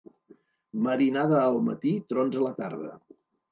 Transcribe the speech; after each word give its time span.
Marinada 0.87 1.37
al 1.43 1.59
matí, 1.69 1.93
trons 2.09 2.41
a 2.43 2.45
la 2.49 2.53
tarda. 2.65 2.93